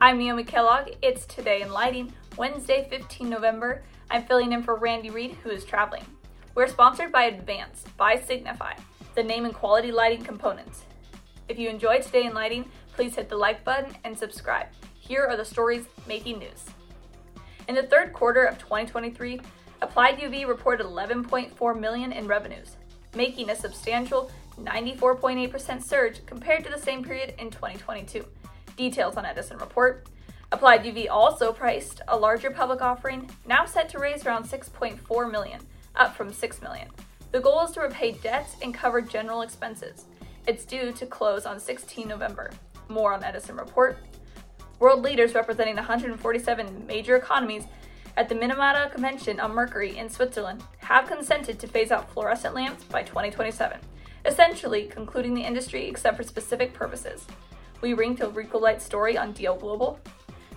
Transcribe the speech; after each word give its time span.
I'm 0.00 0.18
Naomi 0.18 0.44
Kellogg. 0.44 0.90
It's 1.02 1.26
Today 1.26 1.60
in 1.60 1.72
Lighting, 1.72 2.12
Wednesday, 2.36 2.86
15 2.88 3.28
November. 3.28 3.82
I'm 4.12 4.24
filling 4.24 4.52
in 4.52 4.62
for 4.62 4.76
Randy 4.76 5.10
Reed, 5.10 5.36
who 5.42 5.50
is 5.50 5.64
traveling. 5.64 6.04
We're 6.54 6.68
sponsored 6.68 7.10
by 7.10 7.24
Advance 7.24 7.82
by 7.96 8.14
Signify, 8.14 8.74
the 9.16 9.24
name 9.24 9.44
and 9.44 9.52
quality 9.52 9.90
lighting 9.90 10.22
components. 10.22 10.84
If 11.48 11.58
you 11.58 11.68
enjoyed 11.68 12.02
Today 12.02 12.26
in 12.26 12.32
Lighting, 12.32 12.70
please 12.94 13.16
hit 13.16 13.28
the 13.28 13.36
like 13.36 13.64
button 13.64 13.92
and 14.04 14.16
subscribe. 14.16 14.68
Here 14.94 15.26
are 15.26 15.36
the 15.36 15.44
stories 15.44 15.86
making 16.06 16.38
news. 16.38 16.64
In 17.66 17.74
the 17.74 17.82
third 17.82 18.12
quarter 18.12 18.44
of 18.44 18.56
2023, 18.58 19.40
Applied 19.82 20.18
UV 20.18 20.46
reported 20.46 20.86
11.4 20.86 21.80
million 21.80 22.12
in 22.12 22.28
revenues, 22.28 22.76
making 23.16 23.50
a 23.50 23.56
substantial 23.56 24.30
94.8% 24.60 25.82
surge 25.82 26.24
compared 26.24 26.62
to 26.62 26.70
the 26.70 26.78
same 26.78 27.02
period 27.02 27.34
in 27.40 27.50
2022. 27.50 28.24
Details 28.78 29.16
on 29.16 29.26
Edison 29.26 29.58
report. 29.58 30.06
Applied 30.52 30.84
UV 30.84 31.10
also 31.10 31.52
priced 31.52 32.00
a 32.06 32.16
larger 32.16 32.48
public 32.48 32.80
offering, 32.80 33.28
now 33.44 33.66
set 33.66 33.88
to 33.88 33.98
raise 33.98 34.24
around 34.24 34.44
6.4 34.44 35.30
million, 35.30 35.60
up 35.96 36.16
from 36.16 36.32
6 36.32 36.62
million. 36.62 36.88
The 37.32 37.40
goal 37.40 37.64
is 37.64 37.72
to 37.72 37.80
repay 37.80 38.12
debts 38.12 38.54
and 38.62 38.72
cover 38.72 39.00
general 39.00 39.42
expenses. 39.42 40.04
It's 40.46 40.64
due 40.64 40.92
to 40.92 41.06
close 41.06 41.44
on 41.44 41.58
16 41.58 42.06
November. 42.06 42.52
More 42.88 43.12
on 43.12 43.24
Edison 43.24 43.56
report. 43.56 43.98
World 44.78 45.02
leaders 45.02 45.34
representing 45.34 45.74
147 45.74 46.86
major 46.86 47.16
economies 47.16 47.64
at 48.16 48.28
the 48.28 48.34
Minamata 48.36 48.92
Convention 48.92 49.40
on 49.40 49.54
Mercury 49.54 49.98
in 49.98 50.08
Switzerland 50.08 50.62
have 50.78 51.08
consented 51.08 51.58
to 51.58 51.66
phase 51.66 51.90
out 51.90 52.12
fluorescent 52.12 52.54
lamps 52.54 52.84
by 52.84 53.02
2027, 53.02 53.80
essentially 54.24 54.86
concluding 54.86 55.34
the 55.34 55.42
industry 55.42 55.88
except 55.88 56.16
for 56.16 56.22
specific 56.22 56.72
purposes. 56.72 57.26
We 57.80 57.94
ring 57.94 58.20
a 58.20 58.26
Ricolite 58.26 58.80
story 58.80 59.16
on 59.16 59.32
DL 59.32 59.60
Global. 59.60 60.00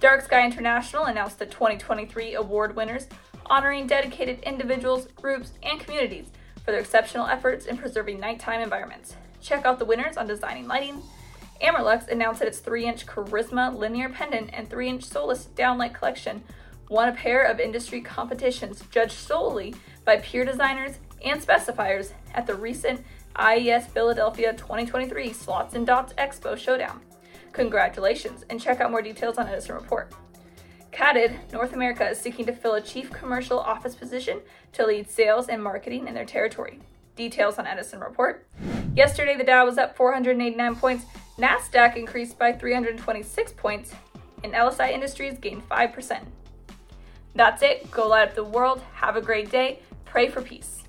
Dark 0.00 0.22
Sky 0.22 0.44
International 0.44 1.04
announced 1.04 1.38
the 1.38 1.46
2023 1.46 2.34
award 2.34 2.74
winners, 2.74 3.06
honoring 3.46 3.86
dedicated 3.86 4.40
individuals, 4.40 5.06
groups, 5.14 5.52
and 5.62 5.78
communities 5.78 6.26
for 6.64 6.72
their 6.72 6.80
exceptional 6.80 7.26
efforts 7.26 7.66
in 7.66 7.76
preserving 7.76 8.18
nighttime 8.18 8.60
environments. 8.60 9.14
Check 9.40 9.64
out 9.64 9.78
the 9.78 9.84
winners 9.84 10.16
on 10.16 10.26
designing 10.26 10.66
lighting. 10.66 11.02
Amerlux 11.62 12.08
announced 12.08 12.40
that 12.40 12.48
its 12.48 12.58
3 12.58 12.84
inch 12.84 13.06
Charisma 13.06 13.76
linear 13.76 14.08
pendant 14.08 14.50
and 14.52 14.68
3 14.68 14.88
inch 14.88 15.04
Solis 15.04 15.48
downlight 15.54 15.94
collection 15.94 16.42
won 16.88 17.08
a 17.08 17.12
pair 17.12 17.44
of 17.44 17.60
industry 17.60 18.00
competitions 18.00 18.82
judged 18.90 19.12
solely 19.12 19.72
by 20.04 20.16
peer 20.16 20.44
designers 20.44 20.98
and 21.24 21.40
specifiers 21.40 22.10
at 22.34 22.46
the 22.46 22.54
recent 22.54 23.04
IES 23.36 23.86
Philadelphia 23.88 24.52
2023 24.52 25.32
Slots 25.32 25.74
and 25.74 25.86
Dots 25.86 26.12
Expo 26.14 26.56
Showdown. 26.56 27.00
Congratulations, 27.52 28.44
and 28.48 28.60
check 28.60 28.80
out 28.80 28.90
more 28.90 29.02
details 29.02 29.38
on 29.38 29.48
Edison 29.48 29.74
Report. 29.74 30.12
Khatod 30.92 31.52
North 31.52 31.72
America 31.72 32.08
is 32.08 32.20
seeking 32.20 32.46
to 32.46 32.52
fill 32.52 32.74
a 32.74 32.80
chief 32.80 33.10
commercial 33.10 33.58
office 33.58 33.96
position 33.96 34.40
to 34.72 34.86
lead 34.86 35.10
sales 35.10 35.48
and 35.48 35.62
marketing 35.62 36.06
in 36.06 36.14
their 36.14 36.24
territory. 36.24 36.78
Details 37.16 37.58
on 37.58 37.66
Edison 37.66 38.00
Report. 38.00 38.46
Yesterday, 38.94 39.36
the 39.36 39.42
Dow 39.42 39.64
was 39.64 39.78
up 39.78 39.96
489 39.96 40.76
points, 40.76 41.04
NASDAQ 41.36 41.96
increased 41.96 42.38
by 42.38 42.52
326 42.52 43.52
points, 43.52 43.92
and 44.44 44.52
LSI 44.52 44.92
Industries 44.92 45.38
gained 45.38 45.68
5%. 45.68 46.20
That's 47.34 47.62
it. 47.62 47.90
Go 47.90 48.06
light 48.06 48.28
up 48.28 48.34
the 48.36 48.44
world. 48.44 48.80
Have 48.94 49.16
a 49.16 49.20
great 49.20 49.50
day. 49.50 49.80
Pray 50.04 50.28
for 50.28 50.40
peace. 50.40 50.83